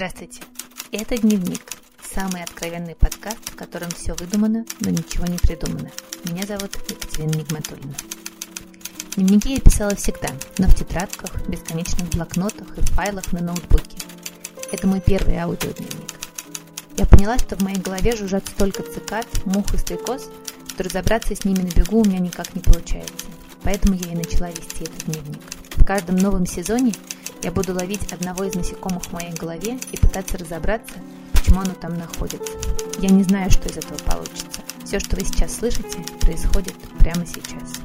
[0.00, 0.42] Здравствуйте.
[0.92, 1.72] Это «Дневник».
[2.00, 5.90] Самый откровенный подкаст, в котором все выдумано, но ничего не придумано.
[6.22, 7.94] Меня зовут Екатерина Нигматульна.
[9.16, 13.98] Дневники я писала всегда, но в тетрадках, бесконечных блокнотах и файлах на ноутбуке.
[14.70, 16.14] Это мой первый аудиодневник.
[16.96, 20.30] Я поняла, что в моей голове жужжат столько цикад, мух и стрекоз,
[20.68, 23.26] что разобраться с ними на бегу у меня никак не получается.
[23.64, 25.42] Поэтому я и начала вести этот дневник.
[25.74, 26.92] В каждом новом сезоне
[27.42, 30.94] я буду ловить одного из насекомых в моей голове и пытаться разобраться,
[31.32, 32.52] почему оно там находится.
[32.98, 34.60] Я не знаю, что из этого получится.
[34.84, 37.78] Все, что вы сейчас слышите, происходит прямо сейчас.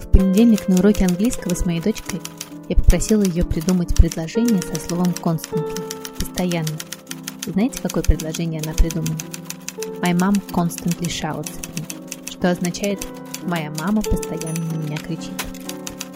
[0.00, 2.20] В понедельник на уроке английского с моей дочкой
[2.68, 5.82] я попросила ее придумать предложение со словом constantly,
[6.18, 6.78] постоянно.
[7.46, 9.16] знаете, какое предложение она придумала?
[10.02, 11.50] My mom constantly shouts
[12.42, 13.06] что означает
[13.44, 15.51] «моя мама постоянно на меня кричит».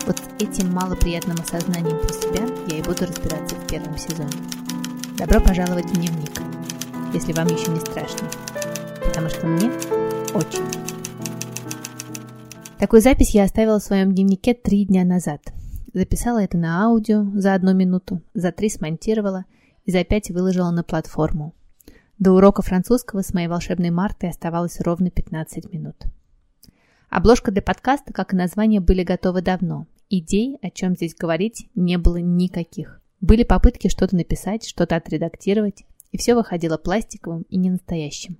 [0.06, 4.30] Вот с этим малоприятным осознанием про себя я и буду разбираться в первом сезоне.
[5.18, 6.30] Добро пожаловать в дневник,
[7.12, 8.28] если вам еще не страшно,
[9.04, 9.68] потому что мне
[10.32, 10.62] очень.
[12.78, 15.40] Такую запись я оставила в своем дневнике три дня назад.
[15.92, 19.44] Записала это на аудио за одну минуту, за три смонтировала
[19.86, 21.52] и за пять выложила на платформу.
[22.20, 25.96] До урока французского с моей волшебной Мартой оставалось ровно 15 минут.
[27.10, 31.98] Обложка для подкаста, как и название, были готовы давно, Идей, о чем здесь говорить, не
[31.98, 33.00] было никаких.
[33.20, 38.38] Были попытки что-то написать, что-то отредактировать, и все выходило пластиковым и ненастоящим.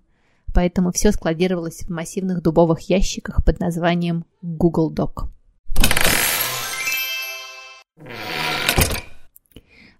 [0.55, 5.28] Поэтому все складировалось в массивных дубовых ящиках под названием Google Doc.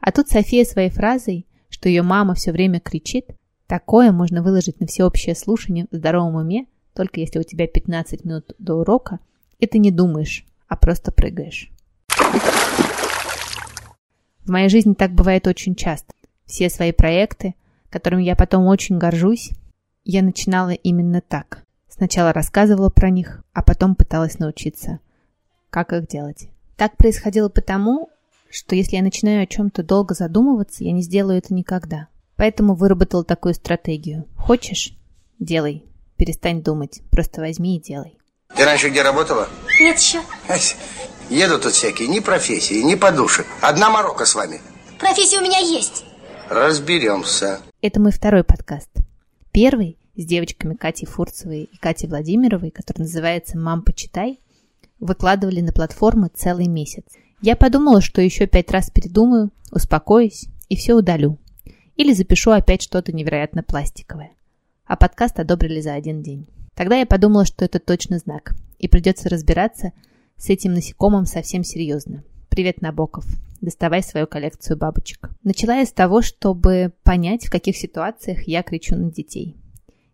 [0.00, 3.27] А тут София своей фразой, что ее мама все время кричит,
[3.67, 8.53] такое можно выложить на всеобщее слушание в здоровом уме, только если у тебя 15 минут
[8.61, 9.19] до урока,
[9.59, 11.70] и ты не думаешь, а просто прыгаешь.
[14.45, 16.14] В моей жизни так бывает очень часто.
[16.45, 17.55] Все свои проекты,
[17.91, 19.50] которыми я потом очень горжусь,
[20.05, 21.64] я начинала именно так.
[21.89, 25.00] Сначала рассказывала про них, а потом пыталась научиться,
[25.71, 26.49] как их делать.
[26.77, 28.10] Так происходило потому,
[28.50, 32.09] что если я начинаю о чем-то долго задумываться, я не сделаю это никогда.
[32.37, 34.27] Поэтому выработала такую стратегию.
[34.37, 34.94] Хочешь?
[35.38, 35.84] Делай.
[36.16, 37.00] Перестань думать.
[37.10, 38.19] Просто возьми и делай.
[38.56, 39.49] Ты раньше где работала?
[39.81, 40.22] Нет еще.
[41.28, 43.47] Едут тут всякие, ни профессии, ни подушек.
[43.61, 44.62] Одна морока с вами.
[44.99, 46.05] Профессия у меня есть.
[46.49, 47.61] Разберемся.
[47.83, 48.89] Это мой второй подкаст.
[49.53, 54.41] Первый с девочками Катей Фурцевой и Катей Владимировой, который называется «Мам, почитай»,
[55.00, 57.05] выкладывали на платформы целый месяц.
[57.43, 61.39] Я подумала, что еще пять раз передумаю, успокоюсь и все удалю.
[61.97, 64.33] Или запишу опять что-то невероятно пластиковое.
[64.87, 66.47] А подкаст одобрили за один день.
[66.76, 69.92] Тогда я подумала, что это точно знак, и придется разбираться
[70.37, 72.22] с этим насекомым совсем серьезно.
[72.50, 73.25] Привет, Набоков.
[73.62, 75.31] Доставай свою коллекцию бабочек.
[75.42, 79.56] Начала я с того, чтобы понять, в каких ситуациях я кричу на детей.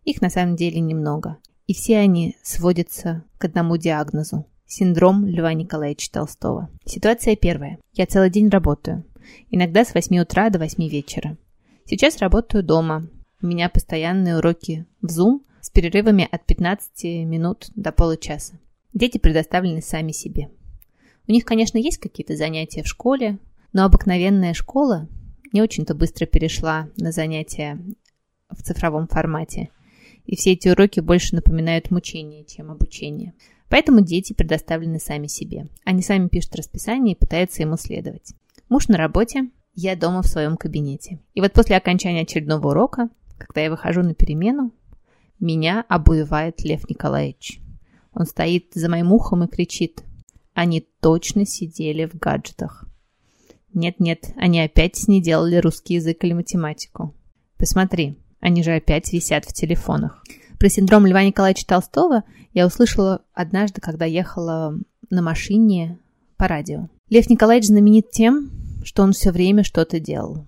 [0.05, 1.37] Их на самом деле немного.
[1.67, 4.45] И все они сводятся к одному диагнозу.
[4.65, 6.69] Синдром Льва Николаевича Толстого.
[6.85, 7.77] Ситуация первая.
[7.91, 9.03] Я целый день работаю.
[9.49, 11.37] Иногда с 8 утра до 8 вечера.
[11.85, 13.09] Сейчас работаю дома.
[13.41, 18.59] У меня постоянные уроки в Zoom– с перерывами от 15 минут до получаса.
[18.93, 20.49] Дети предоставлены сами себе.
[21.25, 23.39] У них, конечно, есть какие-то занятия в школе,
[23.71, 25.07] но обыкновенная школа
[25.53, 27.79] не очень-то быстро перешла на занятия
[28.49, 29.69] в цифровом формате.
[30.25, 33.33] И все эти уроки больше напоминают мучение, чем обучение.
[33.69, 35.69] Поэтому дети предоставлены сами себе.
[35.85, 38.33] Они сами пишут расписание и пытаются ему следовать.
[38.67, 41.19] Муж на работе, я дома в своем кабинете.
[41.33, 43.07] И вот после окончания очередного урока,
[43.37, 44.73] когда я выхожу на перемену,
[45.43, 47.59] меня обуевает Лев Николаевич.
[48.13, 50.03] Он стоит за моим ухом и кричит.
[50.53, 52.85] Они точно сидели в гаджетах.
[53.73, 57.13] Нет-нет, они опять не делали русский язык или математику.
[57.57, 60.23] Посмотри, они же опять висят в телефонах.
[60.59, 65.99] Про синдром Льва Николаевича Толстого я услышала однажды, когда ехала на машине
[66.37, 66.87] по радио.
[67.09, 68.51] Лев Николаевич знаменит тем,
[68.83, 70.45] что он все время что-то делал.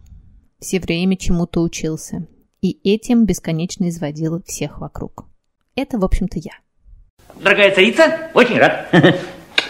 [0.59, 2.27] Все время чему-то учился
[2.61, 5.25] и этим бесконечно изводил всех вокруг.
[5.75, 6.53] Это, в общем-то, я.
[7.41, 8.87] Дорогая царица, очень рад.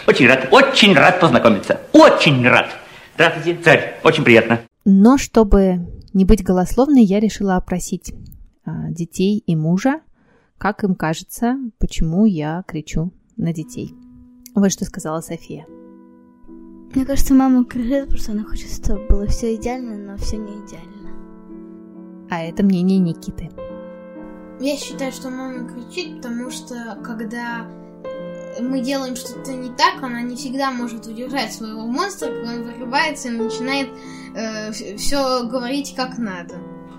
[0.06, 1.80] Очень рад, очень рад познакомиться.
[1.92, 2.68] Очень рад.
[3.14, 4.60] Здравствуйте, царь, очень приятно.
[4.84, 8.12] Но чтобы не быть голословной, я решила опросить
[8.64, 10.00] а, детей и мужа,
[10.58, 13.94] как им кажется, почему я кричу на детей.
[14.54, 15.66] Вот что сказала София.
[16.94, 20.52] Мне кажется, мама кричит, потому что она хочет, чтобы было все идеально, но все не
[20.52, 20.95] идеально.
[22.30, 23.50] А это мнение Никиты.
[24.60, 27.66] Я считаю, что мама кричит, потому что когда
[28.60, 33.28] мы делаем что-то не так, она не всегда может удержать своего монстра, когда он вырывается
[33.28, 33.88] и начинает
[34.34, 36.54] э, все говорить как надо.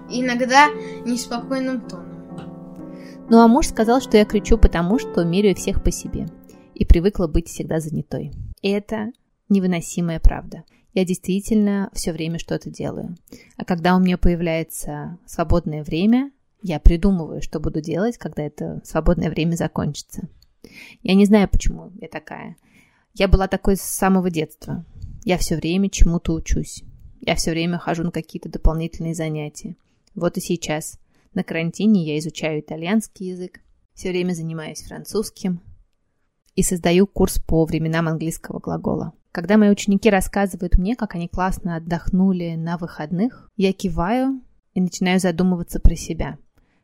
[0.09, 0.69] Иногда
[1.06, 2.07] неспокойным тоном.
[3.29, 6.27] Ну а муж сказал, что я кричу потому, что меряю всех по себе
[6.74, 8.31] и привыкла быть всегда занятой.
[8.62, 9.12] И это
[9.50, 10.63] невыносимая правда.
[10.98, 13.16] Я действительно все время что-то делаю.
[13.56, 16.32] А когда у меня появляется свободное время,
[16.64, 20.28] я придумываю, что буду делать, когда это свободное время закончится.
[21.04, 22.58] Я не знаю, почему я такая.
[23.14, 24.86] Я была такой с самого детства.
[25.24, 26.84] Я все время чему-то учусь.
[27.22, 29.76] Я все время хожу на какие-то дополнительные занятия.
[30.16, 30.98] Вот и сейчас.
[31.36, 33.60] На карантине я изучаю итальянский язык,
[33.94, 35.62] все время занимаюсь французским
[36.57, 39.13] и создаю курс по временам английского глагола.
[39.31, 44.42] Когда мои ученики рассказывают мне, как они классно отдохнули на выходных, я киваю
[44.74, 46.39] и начинаю задумываться про себя,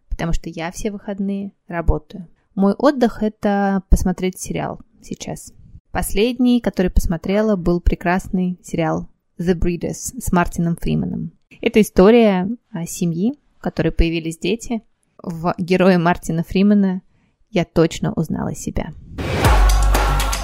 [0.09, 2.27] потому что я все выходные работаю.
[2.53, 5.51] Мой отдых– это посмотреть сериал сейчас.
[5.91, 9.09] Последний, который посмотрела, был прекрасный сериал
[9.39, 11.31] The Breeders с Мартином Фриманом.
[11.61, 12.47] Это история
[12.85, 14.83] семьи, в которой появились дети.
[15.17, 17.01] В герое Мартина Фримана
[17.49, 18.93] я точно узнала себя.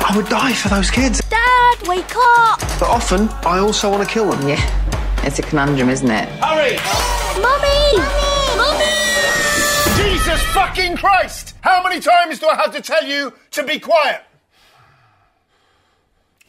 [0.09, 1.21] I would die for those kids.
[1.29, 2.61] Dad, wake up!
[2.81, 4.49] But often, I also want to kill them.
[4.49, 4.61] Yeah,
[5.25, 6.29] it's a conundrum, isn't it?
[6.43, 6.77] Hurry!
[7.41, 7.85] Mummy!
[8.57, 8.95] Mummy!
[9.97, 11.55] Jesus fucking Christ!
[11.63, 14.21] How many times do I have to tell you to be quiet?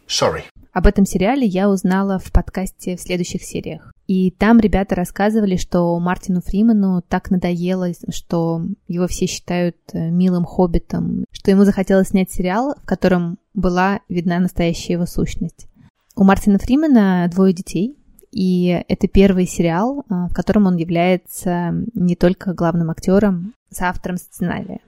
[0.08, 0.44] Sorry.
[0.74, 3.92] Об этом сериале я узнала в подкасте в следующих сериях.
[4.11, 10.45] И там ребята рассказывали, что Мартину Фриману так надоело, что его все считают э, милым
[10.45, 15.69] хоббитом, что ему захотелось снять сериал, в котором была видна настоящая его сущность.
[16.17, 17.97] У Мартина Фримена двое детей,
[18.33, 24.81] и это первый сериал, э, в котором он является не только главным актером, соавтором сценария.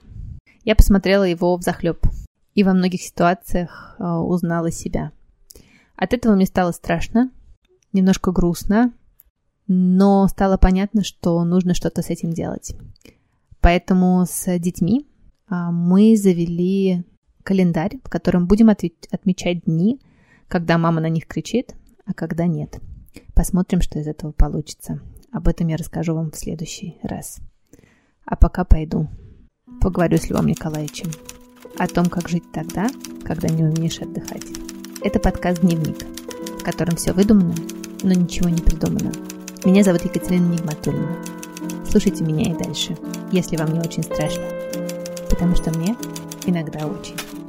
[0.64, 2.04] Я посмотрела его в захлеб
[2.56, 5.12] и во многих ситуациях э, узнала себя.
[5.94, 7.30] От этого мне стало страшно,
[7.92, 8.92] немножко грустно,
[9.66, 12.74] но стало понятно, что нужно что-то с этим делать.
[13.60, 15.06] Поэтому с детьми
[15.48, 17.04] а, мы завели
[17.42, 20.00] календарь, в котором будем отмечать дни,
[20.48, 21.74] когда мама на них кричит,
[22.04, 22.80] а когда нет.
[23.34, 25.00] Посмотрим, что из этого получится.
[25.30, 27.40] Об этом я расскажу вам в следующий раз.
[28.24, 29.08] А пока пойду.
[29.80, 31.10] Поговорю с Львом Николаевичем
[31.78, 32.88] о том, как жить тогда,
[33.24, 34.44] когда не умеешь отдыхать.
[35.02, 35.98] Это подкаст «Дневник»,
[36.60, 37.54] в котором все выдумано,
[38.02, 39.12] но ничего не придумано.
[39.64, 41.06] Меня зовут Екатерина Нигматульна.
[41.88, 42.96] Слушайте меня и дальше,
[43.30, 44.42] если вам не очень страшно,
[45.30, 45.94] потому что мне
[46.46, 47.41] иногда очень.